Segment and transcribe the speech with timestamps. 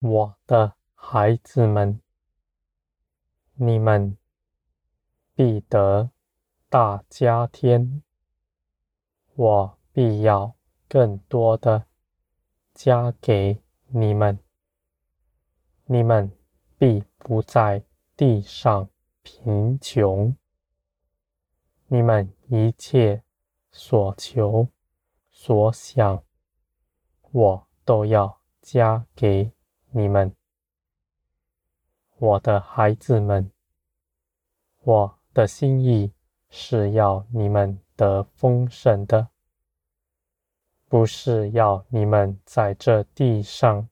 [0.00, 2.00] 我的孩子们，
[3.52, 4.16] 你们
[5.34, 6.10] 必得
[6.70, 8.02] 大家添，
[9.34, 10.54] 我必要
[10.88, 11.84] 更多的
[12.72, 14.38] 加给你们，
[15.84, 16.32] 你们
[16.78, 17.84] 必不在
[18.16, 18.88] 地上
[19.22, 20.34] 贫穷，
[21.88, 23.22] 你们一切
[23.70, 24.66] 所求
[25.30, 26.24] 所想，
[27.32, 29.52] 我都要加给
[29.92, 30.32] 你们，
[32.18, 33.50] 我的孩子们，
[34.82, 36.12] 我的心意
[36.48, 39.28] 是要你们得丰盛的，
[40.88, 43.88] 不是要你们在这地上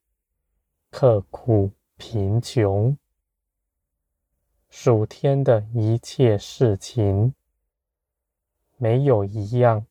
[0.91, 2.97] 刻苦贫穷。
[4.69, 7.35] 属天的一切事情，
[8.77, 9.85] 没有一样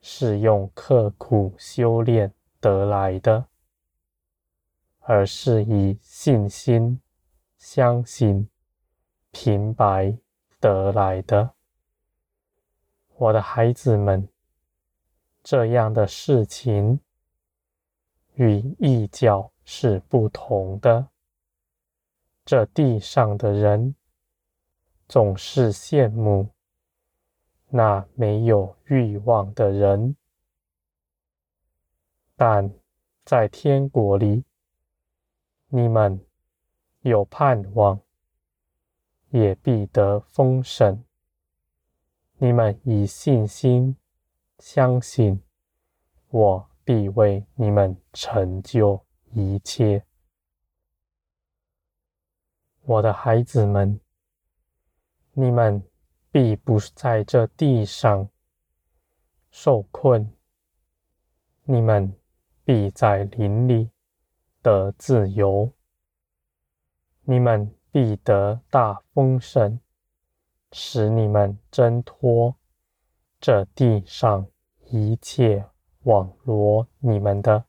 [0.00, 3.46] 是用刻苦修炼得来的。
[5.10, 7.00] 而是以信心
[7.56, 8.46] 相信、
[9.30, 10.18] 平白
[10.60, 11.54] 得来的，
[13.14, 14.28] 我的孩子们，
[15.42, 17.00] 这样的事情
[18.34, 21.08] 与异教是不同的。
[22.44, 23.94] 这地上的人
[25.08, 26.50] 总是羡慕
[27.70, 30.14] 那没有欲望的人，
[32.36, 32.70] 但
[33.24, 34.44] 在天国里。
[35.70, 36.24] 你们
[37.00, 38.00] 有盼望，
[39.28, 41.04] 也必得丰盛。
[42.38, 43.94] 你们以信心
[44.58, 45.42] 相信，
[46.30, 50.02] 我必为你们成就一切。
[52.84, 54.00] 我的孩子们，
[55.32, 55.82] 你们
[56.30, 58.30] 必不在这地上
[59.50, 60.32] 受困，
[61.64, 62.14] 你们
[62.64, 63.90] 必在林里。
[64.62, 65.72] 得自由，
[67.22, 69.80] 你们必得大丰盛，
[70.72, 72.56] 使你们挣脱
[73.40, 74.46] 这地上
[74.90, 75.64] 一切
[76.02, 77.64] 网罗你们的。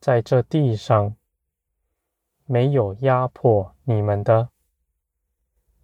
[0.00, 1.16] 在这地上
[2.46, 4.50] 没有压迫你们的，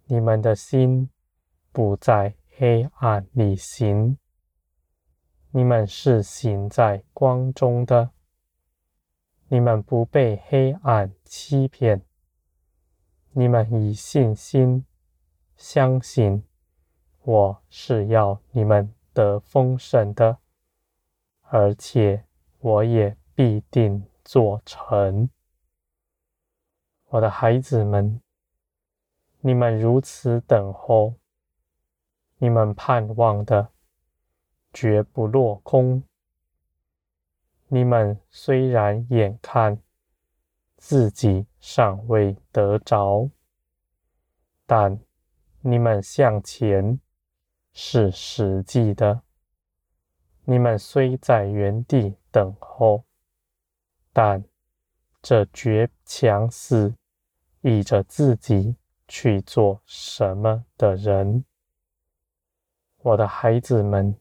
[0.05, 1.09] 你们的心
[1.71, 4.17] 不在黑暗里行，
[5.51, 8.14] 你们是行在光中的。
[9.47, 12.01] 你们不被黑暗欺骗，
[13.31, 14.83] 你们以信心
[15.55, 16.43] 相信，
[17.21, 20.39] 我是要你们得丰盛的，
[21.41, 22.25] 而且
[22.59, 25.29] 我也必定做成。
[27.09, 28.19] 我的孩子们，
[29.41, 31.13] 你们如此等候，
[32.39, 33.69] 你们盼望的
[34.73, 36.03] 绝不落空。
[37.75, 39.77] 你们虽然眼看
[40.77, 43.29] 自己尚未得着，
[44.65, 44.97] 但
[45.59, 47.01] 你们向前
[47.73, 49.23] 是实际的。
[50.45, 53.03] 你们虽在原地等候，
[54.13, 54.41] 但
[55.21, 56.95] 这绝强势
[57.59, 61.43] 依着自己去做什么的人，
[62.99, 64.17] 我的孩子们，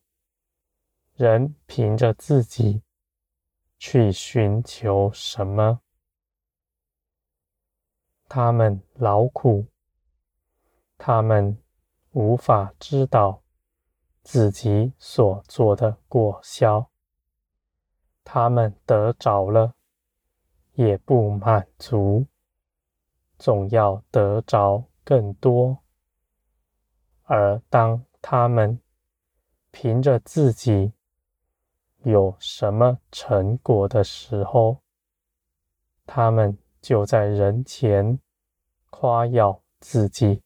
[1.14, 2.82] 人凭着自己。
[3.87, 5.83] 去寻求什么？
[8.31, 9.67] 他们劳苦，
[10.97, 11.62] 他们
[12.12, 13.43] 无法知道
[14.23, 16.91] 自己所做的果效。
[18.25, 19.75] 他们得着了，
[20.73, 22.26] 也不满足，
[23.37, 25.85] 总要得着更多。
[27.25, 28.81] 而当他们
[29.70, 30.94] 凭着自己，
[32.05, 34.83] 有什么成果的时候，
[36.05, 38.19] 他们就在人前
[38.91, 40.43] 夸耀自己。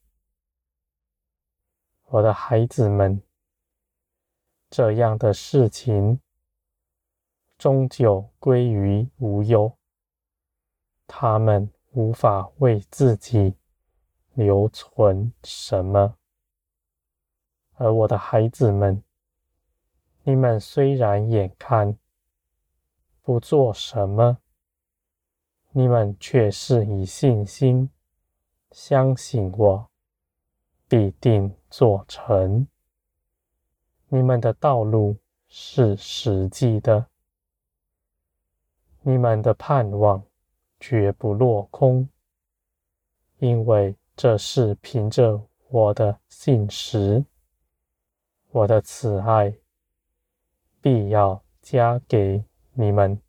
[2.04, 3.20] 我的孩子们，
[4.70, 6.20] 这样的事情
[7.58, 9.76] 终究归于无忧，
[11.08, 13.56] 他们无法为自己
[14.34, 16.14] 留存什么，
[17.74, 19.02] 而我的孩子们。
[20.28, 21.96] 你们虽然眼看
[23.22, 24.36] 不做什么，
[25.70, 27.88] 你们却是以信心
[28.70, 29.88] 相信我
[30.86, 32.68] 必定做成。
[34.08, 35.16] 你们的道路
[35.48, 37.06] 是实际的，
[39.00, 40.22] 你们的盼望
[40.78, 42.06] 绝不落空，
[43.38, 45.40] 因为这是凭着
[45.70, 47.24] 我的信实，
[48.50, 49.54] 我的慈爱。
[50.80, 53.20] 必要加给你们。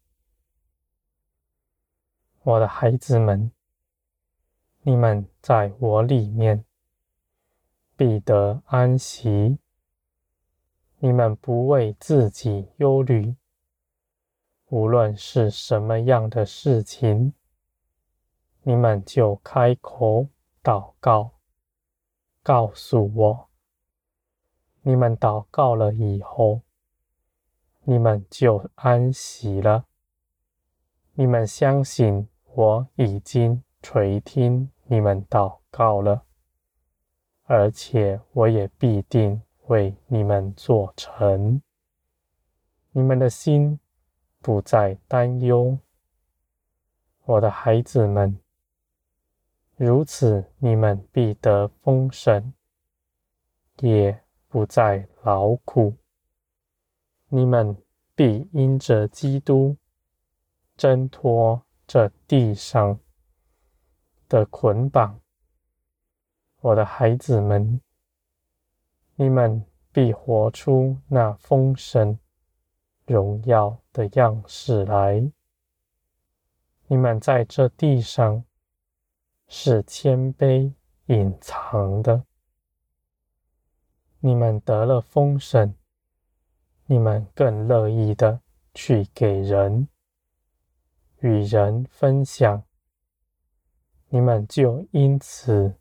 [2.44, 3.52] 我的孩子们，
[4.82, 6.64] 你们在我里面
[7.96, 9.60] 必得安息。
[11.00, 13.36] 你们不为自己忧虑，
[14.68, 17.34] 无论是什么样的事情，
[18.64, 20.28] 你们就开口
[20.62, 21.32] 祷告，
[22.44, 23.50] 告诉我。
[24.82, 26.62] 你们祷告了以后，
[27.84, 29.86] 你们就安息了。
[31.14, 36.24] 你们相信我已经垂听你们祷告了，
[37.44, 39.42] 而且我也必定。
[39.70, 41.62] 为你们做成，
[42.92, 43.80] 你们的心
[44.40, 45.78] 不再担忧，
[47.26, 48.40] 我的孩子们。
[49.76, 52.52] 如此，你们必得丰盛，
[53.82, 55.96] 也不再劳苦。
[57.30, 57.78] 你们
[58.16, 59.78] 必因着基督
[60.76, 63.00] 挣脱这地上
[64.28, 65.20] 的捆绑，
[66.62, 67.80] 我的孩子们。
[69.16, 72.18] 你们必活出那丰盛
[73.06, 75.32] 荣耀的样式来。
[76.88, 78.44] 你们在这地上
[79.48, 80.74] 是谦卑
[81.08, 82.24] 隐藏的。
[84.20, 85.76] 你们得了丰盛，
[86.92, 88.42] 你们更乐意的
[88.74, 89.88] 去给人，
[91.20, 92.64] 与人分享，
[94.08, 95.76] 你们就因此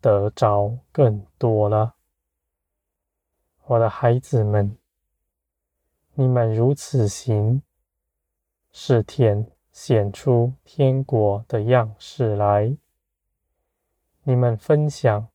[0.00, 1.96] 得着更多了。
[3.66, 4.78] 我的孩子们，
[6.14, 7.60] 你们如此行，
[8.70, 12.74] 是天显出天国的样式来。
[14.22, 15.28] 你们分享，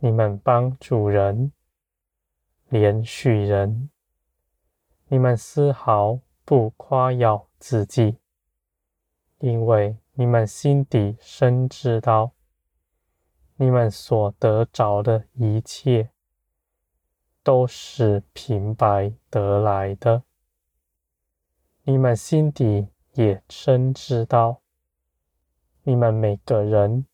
[0.00, 1.52] 你们帮助人，
[2.68, 3.90] 怜恤人，
[5.12, 8.16] 你们丝毫不夸耀自己，
[9.40, 12.32] 因为你们心底深知道，
[13.56, 16.08] 你们所得着的一切。
[17.42, 20.22] 都是平白得来的。
[21.82, 24.62] 你们心底也深知道，
[25.82, 27.04] 你们每个人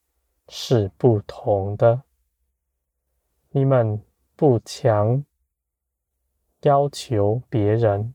[0.46, 2.02] 是不同的。
[3.48, 4.00] 你们
[4.36, 5.24] 不强
[6.62, 8.14] 要求别人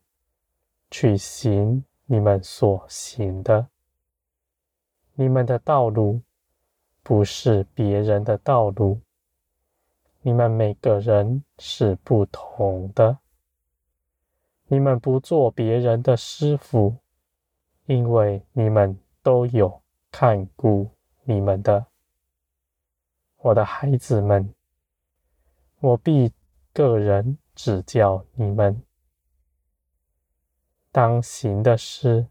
[0.91, 3.67] 去行你们所行的。
[5.13, 6.21] 你们的道路
[7.01, 8.99] 不是别人的道路。
[10.25, 13.19] 你们每个人是不同的，
[14.67, 16.95] 你们不做别人的师傅，
[17.85, 19.81] 因为你们都有
[20.11, 20.89] 看顾
[21.23, 21.85] 你们的。
[23.37, 24.53] 我的孩子们，
[25.81, 26.31] 我必
[26.71, 28.83] 个人指教你们
[30.91, 32.27] 当行的事，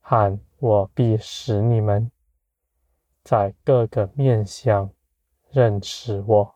[0.00, 2.10] 喊我必使你们
[3.22, 4.90] 在各个面向
[5.50, 6.54] 认识我。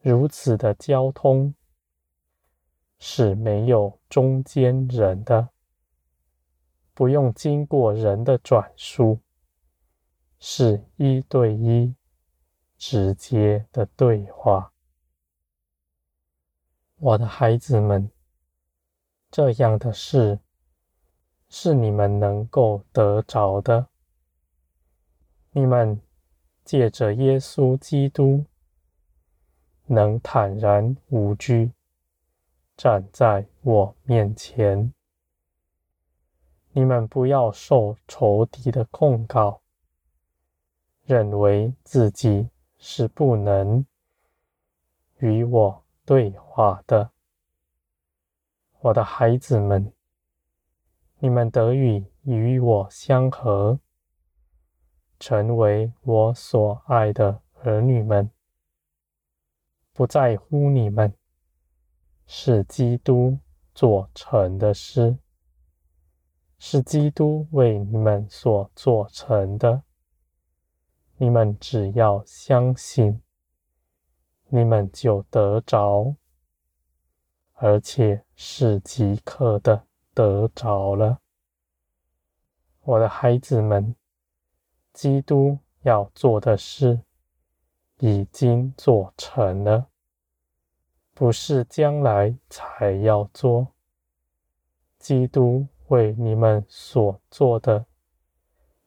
[0.00, 1.54] 如此的交通
[2.98, 5.50] 是没有中间人的，
[6.94, 9.20] 不用经过人的转述，
[10.38, 11.94] 是一对一
[12.78, 14.72] 直接的对话。
[16.98, 18.10] 我的孩子们，
[19.30, 20.38] 这样的事
[21.48, 23.86] 是你们能够得着的。
[25.52, 26.00] 你们
[26.64, 28.44] 借着耶稣基督。
[29.88, 31.70] 能坦然无惧
[32.76, 34.92] 站在我面前，
[36.72, 39.60] 你们不要受仇敌的控告，
[41.04, 43.86] 认为自己是不能
[45.18, 47.10] 与我对话的。
[48.78, 49.92] 我的孩子们，
[51.18, 53.80] 你们得以与我相合，
[55.18, 58.30] 成为我所爱的儿女们。
[59.92, 61.12] 不在乎你们，
[62.26, 63.38] 是基督
[63.74, 65.18] 做成的事，
[66.58, 69.82] 是基督为你们所做成的。
[71.16, 73.22] 你们只要相信，
[74.48, 76.14] 你们就得着，
[77.54, 81.20] 而且是即刻的得着了。
[82.82, 83.94] 我的孩子们，
[84.92, 87.00] 基督要做的事。
[88.00, 89.86] 已经做成了，
[91.14, 93.68] 不是将来才要做。
[94.98, 97.86] 基督为你们所做的，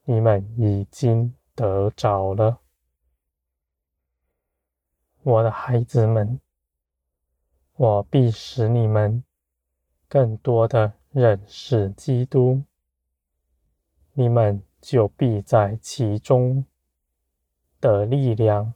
[0.03, 2.58] 你们已经得着了。
[5.21, 6.39] 我的孩子们，
[7.75, 9.23] 我必使你们
[10.07, 12.63] 更多的认识基督，
[14.13, 16.65] 你们就必在其中
[17.81, 18.73] 得力量，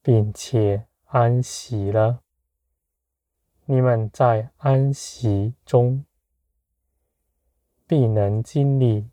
[0.00, 2.20] 并且安息了。
[3.64, 6.04] 你们在安息中，
[7.86, 9.10] 必能经历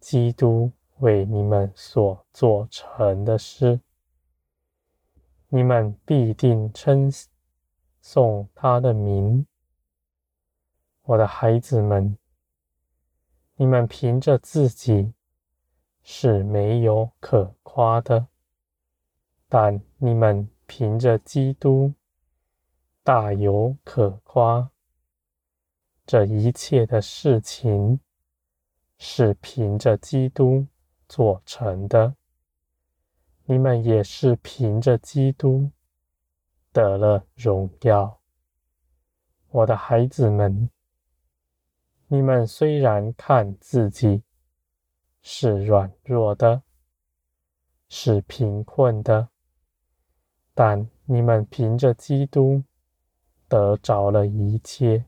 [0.00, 3.80] 基督为你们所做成的事。
[5.54, 7.08] 你们必定称
[8.00, 9.46] 颂他的名，
[11.02, 12.18] 我的孩子们。
[13.54, 15.14] 你们凭着自己
[16.02, 18.26] 是没有可夸的，
[19.48, 21.94] 但你们凭着基督
[23.04, 24.72] 大有可夸。
[26.04, 28.00] 这一切的事情
[28.98, 30.66] 是凭着基督
[31.08, 32.16] 做成的，
[33.46, 35.70] 你们也是凭着基督
[36.72, 38.18] 得了荣耀，
[39.50, 40.70] 我的孩子们。
[42.08, 44.22] 你们虽然看自己
[45.20, 46.62] 是软弱的，
[47.88, 49.28] 是贫困的，
[50.54, 52.64] 但你们凭着基督
[53.46, 55.04] 得着了一切，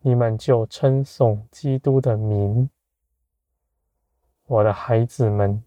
[0.00, 2.68] 你们就称颂基督的名。
[4.46, 5.62] 我的孩子们，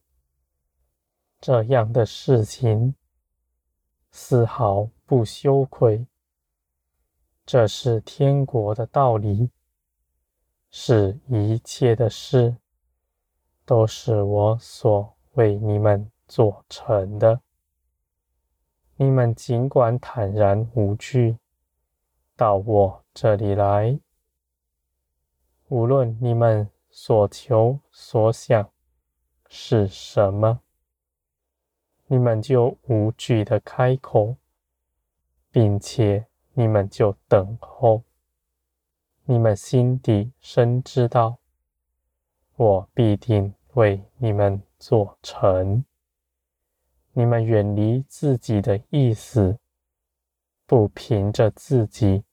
[1.40, 2.96] 这样的事情
[4.12, 6.06] 丝毫不羞愧，
[7.46, 9.50] 这是天国的道理。
[10.70, 12.58] 是一切的事，
[13.66, 17.40] 都是我所为你们做成的。
[18.98, 21.38] 你们尽管坦然无惧，
[22.36, 23.98] 到我这里来。
[25.70, 28.70] 无论你们所求所想
[29.48, 30.60] 是什么，
[32.08, 34.38] 你们就无惧地开口，
[35.52, 38.04] 并且你们就等候。
[39.26, 41.40] 你们心底深知道，
[42.56, 45.84] 我必定为你们做成。
[47.12, 49.60] 你们远离自己的意思，
[50.66, 52.24] 不凭着自己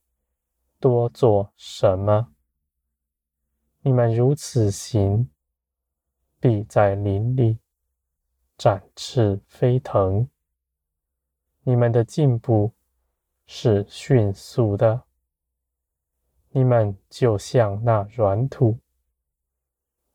[0.79, 2.33] 多做什么。
[3.81, 5.29] 你们如此行，
[6.39, 7.59] 必在林里
[8.57, 10.29] 展翅飞腾。
[11.63, 12.73] 你们的进步
[13.47, 15.03] 是迅速的。
[16.51, 18.79] 你们就像那软土，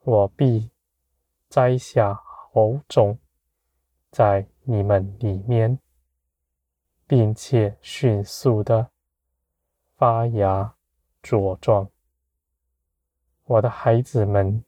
[0.03, 0.71] 我必
[1.49, 3.19] 栽下好种
[4.09, 5.77] 在你们里面，
[7.05, 8.89] 并且迅速的
[9.97, 10.75] 发芽
[11.21, 11.89] 茁壮。
[13.43, 14.63] 我的孩子们，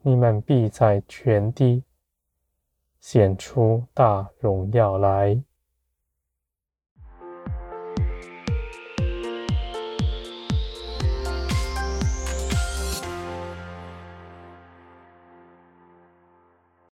[0.00, 1.84] 你们必在全地
[3.00, 5.42] 显出大荣耀来。